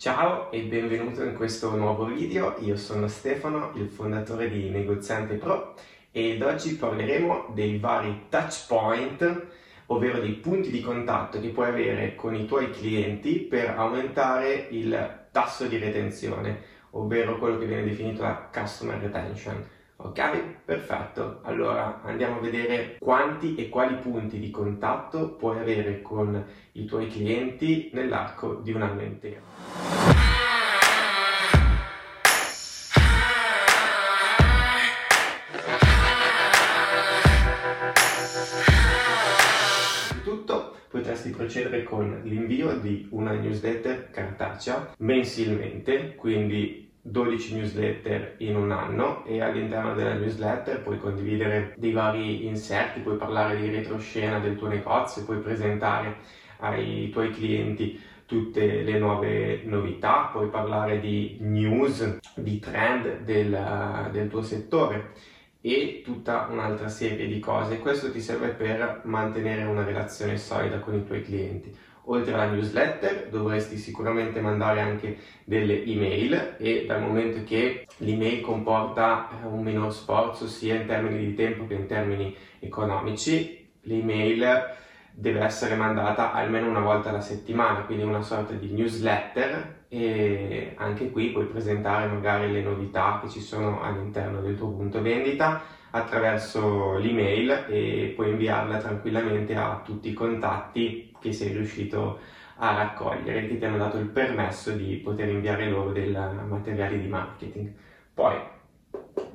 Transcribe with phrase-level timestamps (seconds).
[0.00, 5.74] Ciao e benvenuto in questo nuovo video, io sono Stefano, il fondatore di Negoziante Pro
[6.10, 9.46] ed oggi parleremo dei vari touch point,
[9.88, 15.26] ovvero dei punti di contatto che puoi avere con i tuoi clienti per aumentare il
[15.30, 16.62] tasso di retenzione,
[16.92, 19.62] ovvero quello che viene definito la customer retention.
[20.02, 20.42] Ok?
[20.64, 21.40] Perfetto.
[21.42, 26.42] Allora andiamo a vedere quanti e quali punti di contatto puoi avere con
[26.72, 29.40] i tuoi clienti nell'arco di un anno intero.
[40.12, 48.70] Innanzitutto potresti procedere con l'invio di una newsletter cartacea mensilmente, quindi 12 newsletter in un
[48.70, 54.56] anno e all'interno della newsletter puoi condividere dei vari inserti, puoi parlare di retroscena del
[54.56, 56.16] tuo negozio, puoi presentare
[56.58, 64.28] ai tuoi clienti tutte le nuove novità, puoi parlare di news, di trend del, del
[64.28, 65.12] tuo settore
[65.60, 67.80] e tutta un'altra serie di cose.
[67.80, 71.76] Questo ti serve per mantenere una relazione solida con i tuoi clienti.
[72.10, 79.28] Oltre alla newsletter dovresti sicuramente mandare anche delle email e dal momento che l'email comporta
[79.30, 84.74] eh, un minor sforzo sia in termini di tempo che in termini economici, l'email
[85.12, 91.12] deve essere mandata almeno una volta alla settimana, quindi una sorta di newsletter e anche
[91.12, 96.96] qui puoi presentare magari le novità che ci sono all'interno del tuo punto vendita attraverso
[96.98, 102.18] l'email e puoi inviarla tranquillamente a tutti i contatti che sei riuscito
[102.56, 106.10] a raccogliere, che ti hanno dato il permesso di poter inviare loro del
[106.46, 107.72] materiale di marketing.
[108.12, 108.36] Poi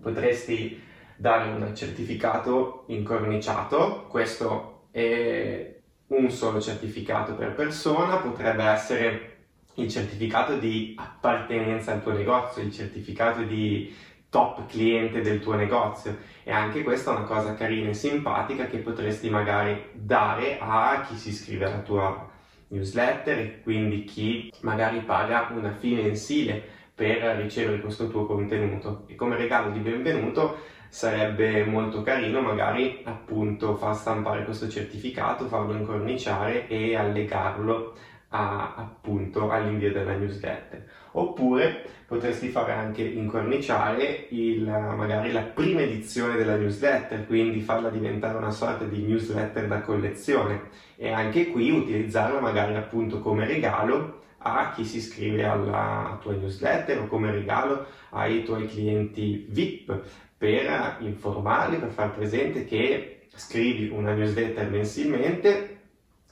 [0.00, 0.80] potresti
[1.16, 9.26] dare un certificato incorniciato, questo è un solo certificato per persona, potrebbe essere
[9.74, 13.94] il certificato di appartenenza al tuo negozio, il certificato di
[14.30, 18.78] top cliente del tuo negozio e anche questa è una cosa carina e simpatica che
[18.78, 22.28] potresti magari dare a chi si iscrive alla tua
[22.68, 26.62] newsletter e quindi chi magari paga una fine mensile
[26.94, 33.76] per ricevere questo tuo contenuto e come regalo di benvenuto sarebbe molto carino magari appunto
[33.76, 37.94] far stampare questo certificato, farlo incorniciare e allegarlo
[38.30, 40.88] a, appunto all'invio della newsletter.
[41.12, 48.36] Oppure potresti fare anche incorniciare il, magari la prima edizione della newsletter, quindi farla diventare
[48.36, 50.68] una sorta di newsletter da collezione.
[50.96, 57.00] E anche qui utilizzarla magari appunto come regalo a chi si iscrive alla tua newsletter
[57.00, 60.00] o come regalo ai tuoi clienti VIP
[60.36, 65.78] per informarli, per far presente che scrivi una newsletter mensilmente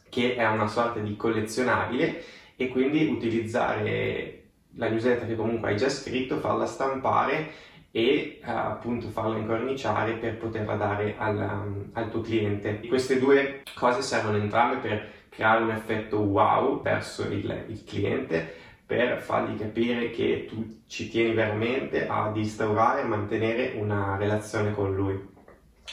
[0.09, 2.23] che è una sorta di collezionabile
[2.57, 4.38] e quindi utilizzare
[4.77, 7.51] la newsletter che comunque hai già scritto, farla stampare
[7.91, 12.81] e uh, appunto farla incorniciare per poterla dare al, um, al, tuo cliente.
[12.87, 19.21] Queste due cose servono entrambe per creare un effetto wow verso il, il cliente, per
[19.21, 25.37] fargli capire che tu ci tieni veramente ad instaurare e mantenere una relazione con lui.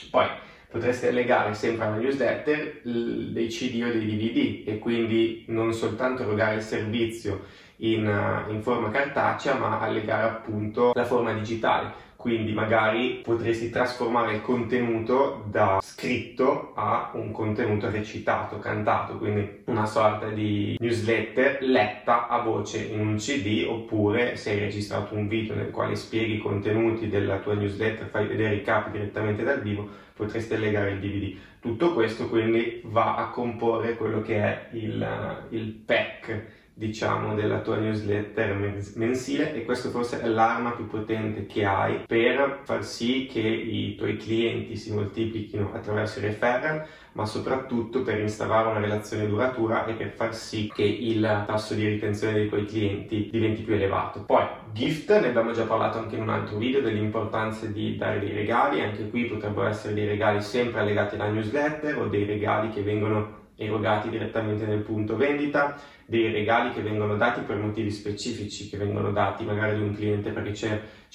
[0.10, 0.28] Poi
[0.70, 6.56] potreste legare sempre alla newsletter dei CD o dei DVD e quindi non soltanto erogare
[6.56, 13.70] il servizio in, in forma cartacea ma allegare appunto la forma digitale quindi magari potresti
[13.70, 21.62] trasformare il contenuto da scritto a un contenuto recitato, cantato, quindi una sorta di newsletter
[21.62, 26.38] letta a voce in un CD oppure se hai registrato un video nel quale spieghi
[26.38, 31.00] i contenuti della tua newsletter, fai vedere i capi direttamente dal vivo, potresti legare il
[31.00, 31.38] DVD.
[31.60, 37.78] Tutto questo quindi va a comporre quello che è il, il pack diciamo, della tua
[37.78, 38.54] newsletter
[38.96, 43.96] mensile e questo forse è l'arma più potente che hai per far sì che i
[43.96, 49.94] tuoi clienti si moltiplichino attraverso i referral, ma soprattutto per instaurare una relazione duratura e
[49.94, 54.26] per far sì che il tasso di ritenzione dei tuoi clienti diventi più elevato.
[54.26, 58.34] Poi, gift, ne abbiamo già parlato anche in un altro video dell'importanza di dare dei
[58.34, 62.82] regali, anche qui potrebbero essere dei regali sempre allegati alla newsletter o dei regali che
[62.82, 68.78] vengono erogati direttamente nel punto vendita, dei regali che vengono dati per motivi specifici, che
[68.78, 70.68] vengono dati magari ad un cliente perché ci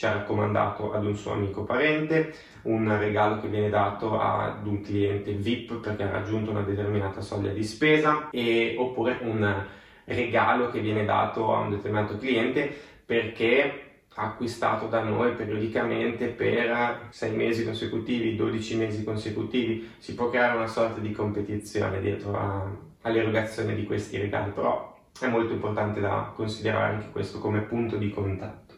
[0.07, 5.33] ha raccomandato ad un suo amico parente, un regalo che viene dato ad un cliente
[5.33, 9.65] VIP perché ha raggiunto una determinata soglia di spesa, e, oppure un
[10.05, 12.71] regalo che viene dato a un determinato cliente
[13.05, 20.57] perché acquistato da noi periodicamente per 6 mesi consecutivi, 12 mesi consecutivi, si può creare
[20.57, 26.95] una sorta di competizione dietro all'erogazione di questi regali, però è molto importante da considerare
[26.95, 28.75] anche questo come punto di contatto.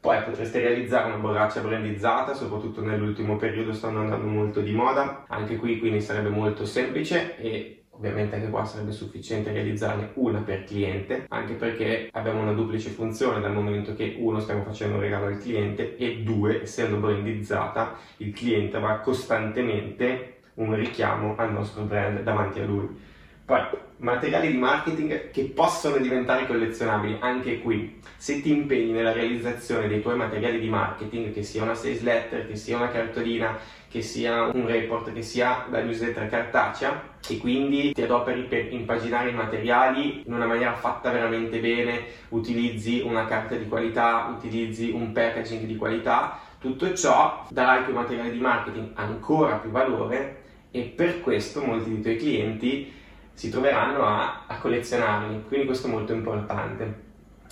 [0.00, 5.56] Poi potreste realizzare una borraccia brandizzata, soprattutto nell'ultimo periodo stanno andando molto di moda, anche
[5.56, 11.26] qui quindi sarebbe molto semplice e ovviamente anche qua sarebbe sufficiente realizzarne una per cliente,
[11.28, 15.38] anche perché abbiamo una duplice funzione dal momento che uno stiamo facendo un regalo al
[15.38, 22.60] cliente e due, essendo brandizzata, il cliente avrà costantemente un richiamo al nostro brand davanti
[22.60, 23.10] a lui.
[23.44, 23.60] Poi,
[23.96, 30.00] materiali di marketing che possono diventare collezionabili, anche qui, se ti impegni nella realizzazione dei
[30.00, 33.58] tuoi materiali di marketing, che sia una sales letter, che sia una cartolina,
[33.92, 39.28] che sia un report, che sia la newsletter cartacea, e quindi ti adoperi per impaginare
[39.28, 45.12] i materiali in una maniera fatta veramente bene, utilizzi una carta di qualità, utilizzi un
[45.12, 50.40] packaging di qualità, tutto ciò darà ai tuoi materiali di marketing ancora più valore
[50.70, 52.92] e per questo molti dei tuoi clienti
[53.34, 57.10] si troveranno a, a collezionarli, quindi questo è molto importante.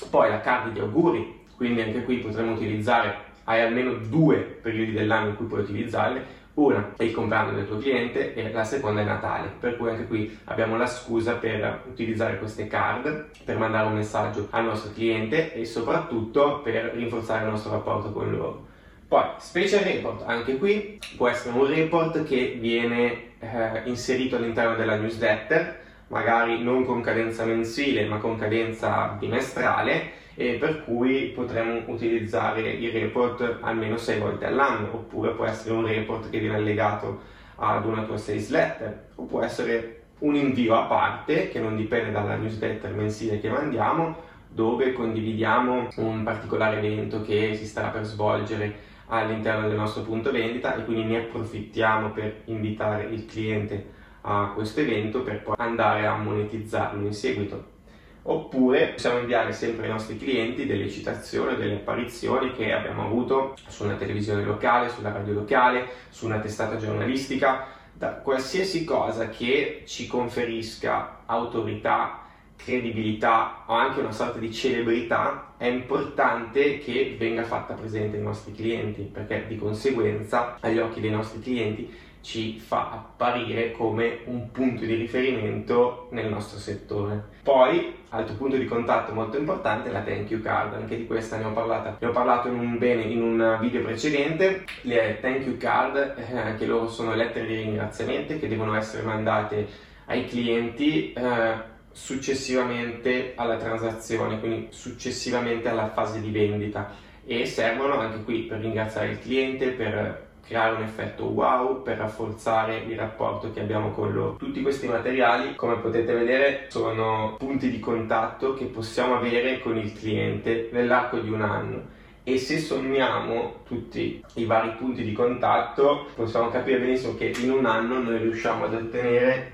[0.09, 5.31] Poi la card di auguri, quindi anche qui potremo utilizzare, hai almeno due periodi dell'anno
[5.31, 9.05] in cui puoi utilizzarle, una è il compleanno del tuo cliente e la seconda è
[9.05, 13.95] Natale, per cui anche qui abbiamo la scusa per utilizzare queste card, per mandare un
[13.95, 18.67] messaggio al nostro cliente e soprattutto per rinforzare il nostro rapporto con loro.
[19.09, 24.95] Poi, special report, anche qui può essere un report che viene eh, inserito all'interno della
[24.95, 25.80] newsletter,
[26.11, 32.91] magari non con cadenza mensile ma con cadenza bimestrale e per cui potremo utilizzare il
[32.93, 37.21] report almeno 6 volte all'anno oppure può essere un report che viene allegato
[37.57, 42.11] ad una tua sales letter o può essere un invio a parte che non dipende
[42.11, 48.89] dalla newsletter mensile che mandiamo dove condividiamo un particolare evento che si starà per svolgere
[49.07, 54.81] all'interno del nostro punto vendita e quindi ne approfittiamo per invitare il cliente a questo
[54.81, 57.79] evento per poi andare a monetizzarlo in seguito.
[58.23, 63.85] Oppure possiamo inviare sempre ai nostri clienti delle citazioni, delle apparizioni che abbiamo avuto su
[63.85, 70.07] una televisione locale, sulla radio locale, su una testata giornalistica, da qualsiasi cosa che ci
[70.07, 72.21] conferisca autorità
[72.63, 78.53] credibilità o anche una sorta di celebrità, è importante che venga fatta presente ai nostri
[78.53, 84.85] clienti, perché di conseguenza agli occhi dei nostri clienti ci fa apparire come un punto
[84.85, 87.23] di riferimento nel nostro settore.
[87.43, 91.37] Poi, altro punto di contatto molto importante è la thank you card, anche di questa
[91.37, 94.65] ne ho parlato, ne ho parlato in un, bene in un video precedente.
[94.83, 99.67] Le thank you card, eh, anche loro sono lettere di ringraziamento che devono essere mandate
[100.07, 101.13] ai clienti.
[101.13, 106.95] Eh, successivamente alla transazione, quindi successivamente alla fase di vendita
[107.27, 112.79] e servono anche qui per ringraziare il cliente, per creare un effetto wow, per rafforzare
[112.79, 114.37] il rapporto che abbiamo con loro.
[114.37, 119.93] Tutti questi materiali, come potete vedere, sono punti di contatto che possiamo avere con il
[119.93, 126.51] cliente nell'arco di un anno e se sommiamo tutti i vari punti di contatto possiamo
[126.51, 129.53] capire benissimo che in un anno noi riusciamo ad ottenere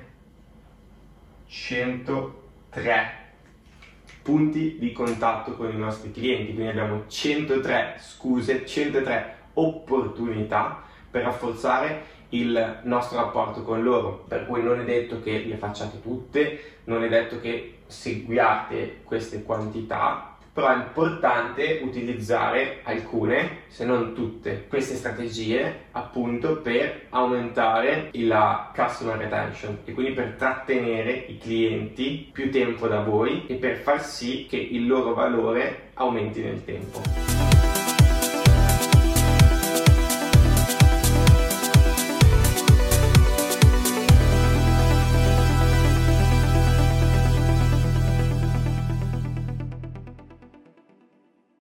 [1.47, 3.25] 103
[4.23, 12.15] punti di contatto con i nostri clienti, quindi abbiamo 103 scuse, 103 opportunità per rafforzare
[12.31, 17.03] il nostro rapporto con loro, per cui non è detto che le facciate tutte, non
[17.05, 24.95] è detto che seguiate queste quantità, però è importante utilizzare alcune, se non tutte, queste
[24.95, 32.89] strategie appunto per aumentare la customer retention e quindi per trattenere i clienti più tempo
[32.89, 37.56] da voi e per far sì che il loro valore aumenti nel tempo.